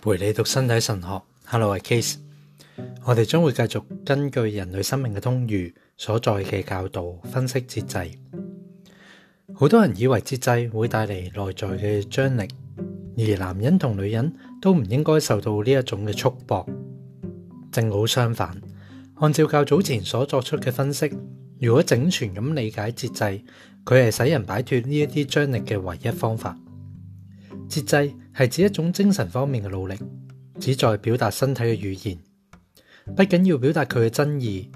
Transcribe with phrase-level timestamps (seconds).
[0.00, 2.14] 陪你读身体神学，Hello，我系 Case，
[3.02, 7.98] 我哋将会继续根据人类生命嘅通遇所在嘅教导分析节制。
[9.54, 12.48] 好多人以为节制会带嚟内在嘅张力，
[13.34, 14.32] 而男人同女人
[14.62, 16.64] 都唔应该受到呢一种嘅束缚。
[17.72, 18.56] 正好相反，
[19.16, 21.12] 按照较早前所作出嘅分析，
[21.60, 23.40] 如果整全咁理解节制，
[23.84, 26.56] 佢系使人摆脱呢一啲张力嘅唯一方法。
[27.66, 28.12] 节制。
[28.38, 29.96] 系指一种精神方面嘅努力，
[30.60, 32.16] 旨在表达身体嘅语言，
[33.16, 34.70] 不仅要表达佢嘅真意，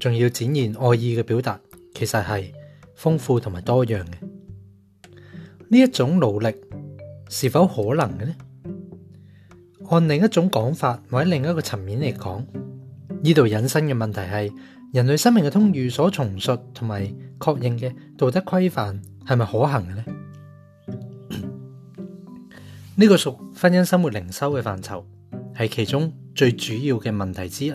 [0.00, 1.58] 仲要展现爱意嘅表达，
[1.94, 2.52] 其实系
[2.96, 4.26] 丰富同埋多样嘅。
[5.68, 6.52] 呢一种努力
[7.30, 8.34] 是否可能嘅呢？
[9.90, 12.44] 按另一种讲法，或者另一个层面嚟讲，
[13.22, 14.56] 呢度引申嘅问题系
[14.92, 17.06] 人类生命嘅通谕所重述同埋
[17.38, 20.04] 确认嘅道德规范系咪可行嘅呢？
[22.96, 25.04] 呢个属婚姻生活灵修嘅范畴，
[25.58, 27.72] 系其中最主要嘅问题之一。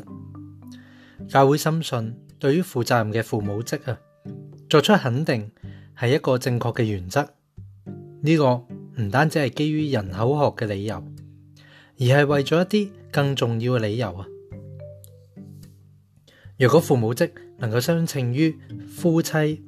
[1.27, 3.99] 教会深信，对于负责任嘅父母职啊，
[4.69, 5.51] 作出肯定
[5.99, 7.27] 系一个正确嘅原则。
[8.21, 8.45] 呢个
[9.01, 10.95] 唔单止系基于人口学嘅理由，
[11.97, 14.25] 而系为咗一啲更重要嘅理由啊。
[16.57, 19.61] 若果父母职能够相称于夫妻，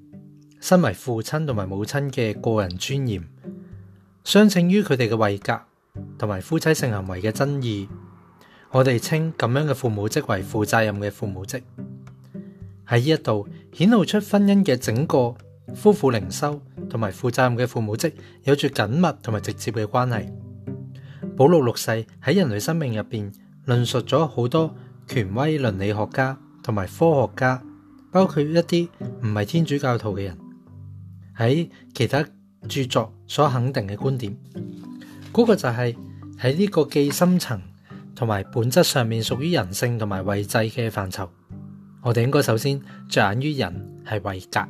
[0.61, 3.21] 身为父亲同埋母亲嘅个人尊严。
[4.23, 5.59] 相称于佢哋嘅位格
[6.17, 7.89] 同埋夫妻性行为嘅争议，
[8.69, 11.61] 我哋称咁样嘅父母职为负责任嘅父母职。
[12.87, 15.35] 喺呢一度显露出婚姻嘅整个
[15.75, 18.13] 夫妇灵修同埋负责任嘅父母职
[18.43, 20.29] 有住紧密同埋直接嘅关系。
[21.35, 21.89] 保罗六世
[22.23, 23.31] 喺人类生命入边
[23.65, 24.75] 论述咗好多
[25.07, 27.63] 权威伦理学家同埋科学家，
[28.11, 28.87] 包括一啲
[29.23, 30.37] 唔系天主教徒嘅人
[31.35, 32.23] 喺其他。
[32.67, 34.35] 著作所肯定嘅观点，
[35.33, 35.97] 嗰个就系
[36.39, 37.59] 喺呢个既深层
[38.15, 41.29] 同埋本质上面，属于人性同埋位制嘅范畴。
[42.01, 43.73] 我哋应该首先着眼于人
[44.09, 44.65] 系位格，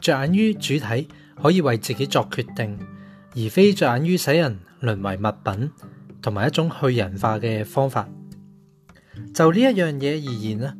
[0.00, 1.08] 着眼于主体
[1.40, 2.78] 可以为自己作决定，
[3.34, 5.70] 而非着眼于使人沦为物品
[6.22, 8.08] 同埋一种去人化嘅方法。
[9.34, 10.74] 就呢一样嘢而言呢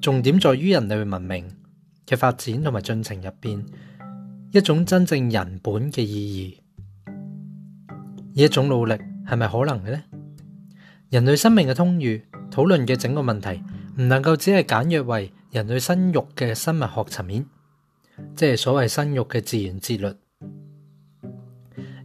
[0.00, 1.48] 重点在于人类文明
[2.06, 3.64] 嘅发展同埋进程入边。
[4.54, 6.60] 一种真正人本嘅意义，
[8.36, 8.94] 而一种努力
[9.28, 10.00] 系咪可能嘅呢？
[11.10, 12.22] 人类生命嘅通谕
[12.52, 13.48] 讨论嘅整个问题，
[13.98, 17.44] 唔能够只系简约为人类生育嘅生物学层面，
[18.36, 20.06] 即系所谓生育嘅自然节律，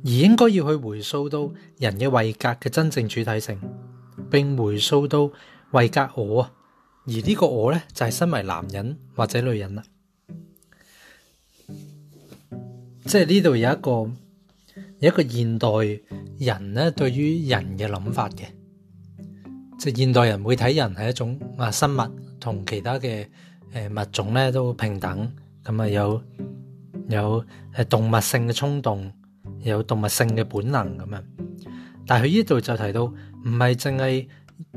[0.04, 3.62] 而应该要去回溯到人嘅维格嘅真正主体性，
[4.32, 5.30] 并回溯到
[5.74, 6.42] 维格我，
[7.06, 9.84] 而呢个我咧就系身为男人或者女人啦。
[13.10, 13.90] 即系呢度有一个
[15.00, 15.68] 有一个现代
[16.38, 18.44] 人咧，对于人嘅谂法嘅，
[19.80, 22.02] 即系现代人会睇人系一种啊生物，
[22.40, 23.26] 同其他嘅
[23.74, 25.28] 诶物种咧都平等，
[25.64, 26.22] 咁啊有
[27.08, 27.44] 有
[27.74, 29.12] 诶动物性嘅冲动，
[29.64, 31.24] 有动物性嘅本能咁样。
[32.06, 34.30] 但系佢呢度就提到，唔系净系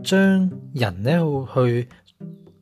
[0.03, 1.19] 将人咧
[1.53, 1.87] 去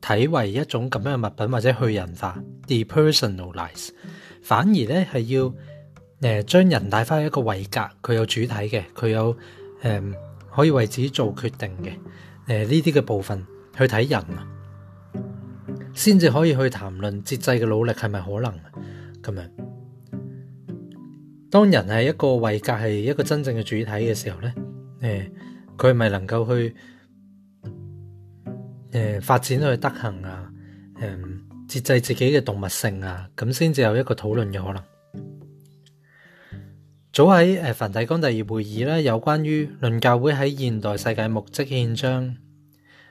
[0.01, 2.37] 睇为一种咁样嘅物品或者去人化
[2.67, 3.91] （depersonalize）。
[4.41, 5.53] 反而咧，系要，
[6.21, 9.35] 诶，将人带翻一个位格，佢有主体嘅，佢有，
[9.83, 10.01] 诶，
[10.53, 11.91] 可以为自己做决定嘅，
[12.47, 13.45] 诶，呢啲嘅部分
[13.77, 14.47] 去睇人啊，
[15.93, 18.53] 先至可以去谈论节制嘅努力系咪可能？
[19.21, 19.49] 咁样，
[21.51, 24.53] 当人系一个位格系一个真正嘅主体嘅时候咧，
[25.01, 25.31] 诶，
[25.77, 26.73] 佢系咪能够去，
[28.93, 30.51] 诶，发展去得行啊，
[30.99, 31.15] 诶？
[31.71, 34.83] 节制自己嘅动物性啊，咁先至有一个讨论嘅可能。
[37.13, 42.35] 早喺诶梵蒂冈第二会议咧，有关于论教会喺现代世界目迹宪章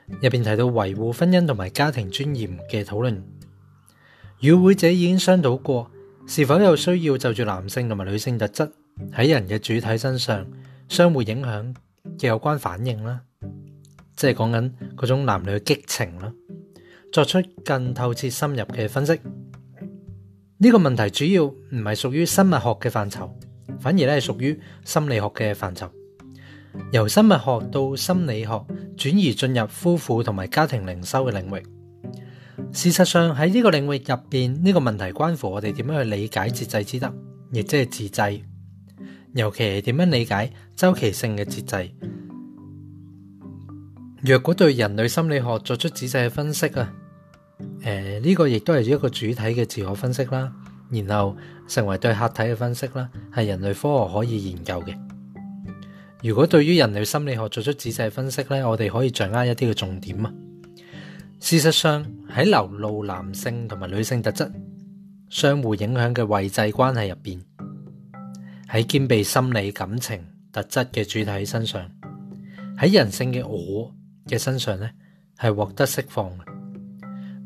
[0.09, 3.23] 入边提到维护婚姻同埋家庭尊严嘅讨论，
[4.41, 5.89] 与会者已经商讨过，
[6.27, 8.71] 是否有需要就住男性同埋女性特质
[9.11, 10.45] 喺人嘅主体身上
[10.87, 11.73] 相互影响
[12.15, 13.21] 嘅有关反应啦，
[14.15, 16.31] 即系讲紧嗰种男女激情啦。
[17.11, 19.19] 作出更透彻深入嘅分析。
[20.57, 23.29] 呢个问题主要唔系属于生物学嘅范畴，
[23.79, 25.89] 反而咧系属于心理学嘅范畴。
[26.93, 28.65] 由生物学到心理学
[28.95, 31.61] 转移进入夫妇同埋家庭灵修嘅领域。
[32.71, 37.13] 事实上喺呢个领域入边，呢个问题关乎我哋点样去理解节制之德，
[37.51, 38.41] 亦即系自制，
[39.33, 41.91] 尤其系点样理解周期性嘅节制。
[44.21, 46.93] 若果对人类心理学作出仔细嘅分析啊。
[47.83, 50.51] 诶，呢个亦都系一个主体嘅自我分析啦，
[50.89, 51.35] 然后
[51.67, 54.97] 成为对客体嘅分析啦，系人类科学可以研究嘅。
[56.23, 60.31] 如果对于人类心理学作出仔细分析呢我哋可以掌握一啲嘅重点啊。
[61.39, 64.49] 事实上喺流露男性同埋女性特质
[65.29, 67.41] 相互影响嘅位制关系入边，
[68.69, 71.81] 喺兼备心理感情特质嘅主体身上，
[72.77, 73.91] 喺人性嘅我
[74.27, 74.87] 嘅身上呢
[75.41, 76.50] 系获得释放嘅。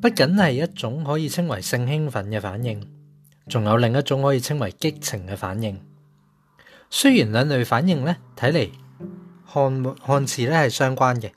[0.06, 2.80] 不仅系一种可以称为性兴奋嘅反应，
[3.48, 5.81] 仲有另一种可以称为激情嘅反应。
[6.92, 8.69] 虽然两类反应咧睇嚟
[9.52, 11.31] 看看似咧系相关嘅，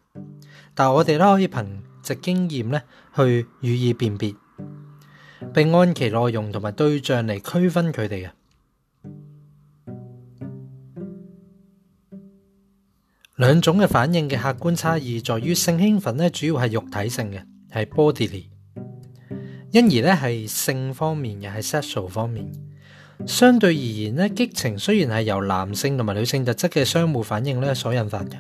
[0.75, 2.83] 但我哋都可以凭直经验咧
[3.17, 4.35] 去予以辨别，
[5.55, 8.31] 并按其内容同埋对象嚟区分佢哋嘅。
[13.37, 17.43] 两种嘅反应嘅客观差异在于性兴奋咧主要系肉体性嘅，
[17.73, 18.58] 系 bodyly。
[19.71, 22.51] 因而咧系性方面嘅，系 sexual 方面，
[23.27, 28.39] 相对而言咧，激情虽然系由男性同埋女性特质嘅相互反应咧所引发嘅，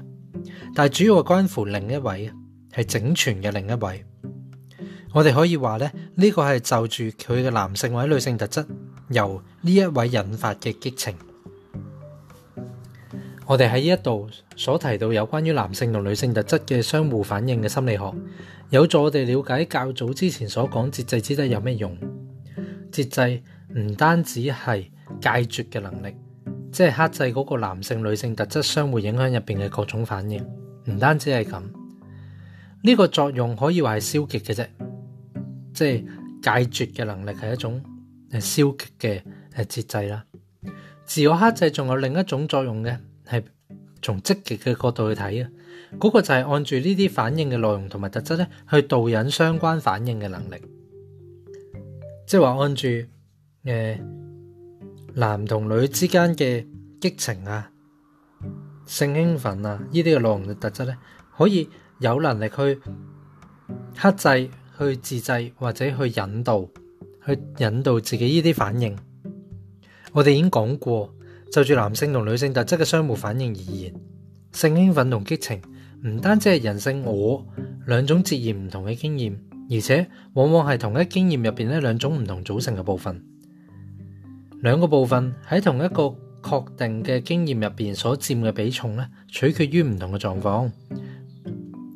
[0.74, 2.30] 但系主要关乎另一位，
[2.74, 4.02] 系整全嘅另一位。
[5.12, 8.64] 我哋可以话咧，呢个系就住佢嘅男性或者女性特质，
[9.10, 11.14] 由呢一位引发嘅激情。
[13.48, 18.14] 我哋喺呢一度所提到有关于男性同女性特质嘅相互反应嘅心理学，
[18.68, 21.96] 有助我哋了解较早之前所讲节制之得有咩用？
[22.92, 23.42] 节制
[23.74, 26.14] 唔单止系戒绝嘅能力，
[26.70, 30.44] 即系克制嗰个男性、女性特质相互影响入边嘅各种反应，
[30.84, 31.58] 唔单止系咁
[32.82, 34.66] 呢个作用可以话系消极嘅啫，
[35.72, 36.06] 即系
[36.42, 37.82] 戒绝嘅能力系一种
[38.32, 39.22] 诶消极嘅
[39.54, 40.22] 诶节制啦。
[41.06, 42.94] 自我克制仲有另一种作用嘅。
[43.30, 43.42] 系
[44.00, 45.50] 从积极嘅角度去睇啊，
[45.98, 50.56] 嗰个就系按住呢啲反应嘅内容同埋特质咧，去导引相关反应嘅能力，
[52.26, 52.88] 即系话按住
[53.64, 54.00] 诶
[55.14, 56.66] 男同女之间嘅
[57.00, 57.70] 激情啊、
[58.86, 60.96] 性兴奋啊呢啲嘅内容嘅特质咧，
[61.36, 61.68] 可以
[62.00, 62.80] 有能力去
[63.96, 66.62] 克制、去自制或者去引导、
[67.26, 68.96] 去引导自己呢啲反应。
[70.12, 71.12] 我哋已经讲过。
[71.50, 73.92] 就住男性同女性特质嘅相互反应而言，
[74.52, 75.60] 性兴奋同激情
[76.06, 77.44] 唔单止系人性我
[77.86, 79.34] 两种截然唔同嘅经验，
[79.70, 83.22] 而且往往系同一经验入边呢两种唔同组成嘅部分。
[84.62, 86.14] 两个部分喺同一个
[86.44, 90.70] 确定嘅经验入边所占嘅比重咧，取决于唔同嘅状况，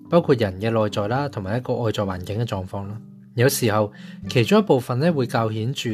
[0.08, 2.98] 包括人嘅内在啦，同埋一个外在环境嘅状况啦。
[3.34, 3.92] 有时候
[4.30, 5.90] 其中一部分咧会较显著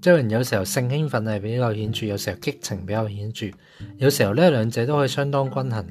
[0.00, 3.46] 即系人有时候性兴奋系比较显著，有时候激情比较显著，
[3.98, 5.86] 有时候呢两者都可以相当均衡。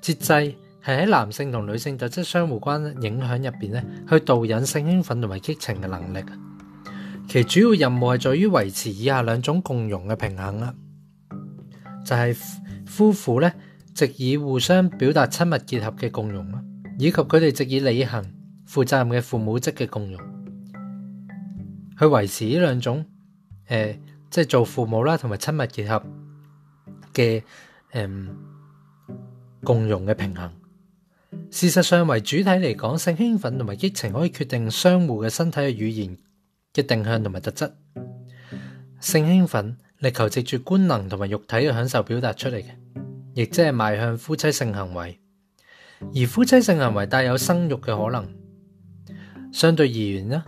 [0.00, 6.18] 节制系喺男性同女性特质相互关影响入边咧，去导引性兴奋同埋激情嘅能力。
[7.28, 10.74] 其主要任务系在于维持以下两种共融嘅平衡啦，
[12.04, 12.40] 就系
[12.86, 13.52] 夫妇咧，
[13.94, 16.60] 藉以互相表达亲密结合嘅共融啦，
[16.98, 18.24] 以及佢哋藉以履行
[18.66, 20.35] 负责任嘅父母职嘅共融。
[21.98, 23.04] 去维持呢两种
[23.68, 23.98] 诶，
[24.30, 25.96] 即系做父母啦，同埋亲密结合
[27.14, 27.42] 嘅
[27.92, 28.08] 诶
[29.64, 30.52] 共融嘅平衡。
[31.50, 36.16] 事实上，为主体嚟讲，性兴奋同埋激情可以决定相互嘅身体嘅语言
[36.72, 37.70] 嘅定向同埋特质。
[39.00, 42.66] 性兴奋力求藉住官能同埋肉体嘅享受表达出嚟嘅，
[43.34, 45.18] 亦即系迈向夫妻性行为。
[46.14, 48.32] 而夫妻性行为带有生育嘅可能，
[49.50, 50.44] 相对而言呢？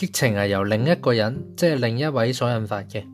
[0.00, 3.04] 激情系由另一個人，即系另一位所引发嘅，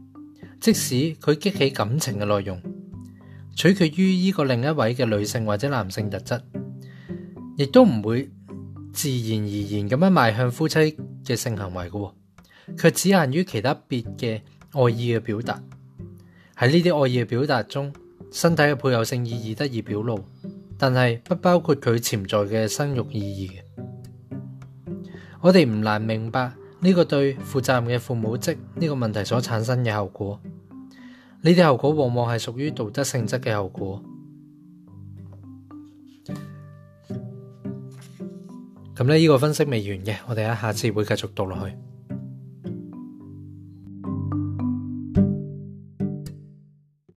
[0.61, 2.63] 即使佢激起感情嘅内容，
[3.57, 6.41] 取决于呢个另一位嘅女性或者男性特质，
[7.57, 8.31] 亦都唔会
[8.93, 12.13] 自然而然咁样迈向夫妻嘅性行为嘅，
[12.79, 14.41] 却只限于其他别嘅
[14.71, 15.61] 爱意嘅表达。
[16.57, 17.93] 喺呢啲爱意嘅表达中，
[18.31, 20.21] 身体嘅配偶性意义得以表露，
[20.79, 23.61] 但系不包括佢潜在嘅生育意义嘅。
[25.41, 26.53] 我哋唔难明白。
[26.81, 30.39] 呢个对负责任嘅父母职呢个问题所产生嘅后果，
[31.41, 34.03] 呢啲后果往往系属于道德性质嘅后果。
[38.95, 41.75] 咁呢，呢个分析未完嘅，我哋下次会继续读落去。